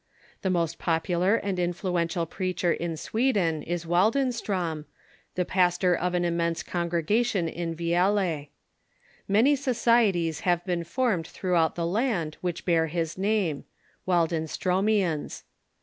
The 0.41 0.49
most 0.49 0.79
popular 0.79 1.35
and 1.35 1.59
influential 1.59 2.25
preacher 2.25 2.71
in 2.73 2.97
Sweden 2.97 3.61
is 3.61 3.85
Waldenstrom, 3.85 4.85
the 5.35 5.45
pastor 5.45 5.93
of 5.95 6.15
an 6.15 6.25
immense 6.25 6.63
congregation 6.63 7.47
in 7.47 7.75
Viele. 7.75 8.47
Many 9.27 9.55
societies 9.55 10.39
have 10.39 10.65
been 10.65 10.83
formed 10.85 11.27
throughout 11.27 11.75
the 11.75 11.85
land 11.85 12.37
Avhich 12.43 12.65
bear 12.65 12.87
his 12.87 13.15
name— 13.15 13.63
Waldenstromians. 14.07 15.43